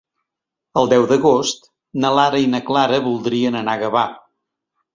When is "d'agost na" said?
1.11-2.11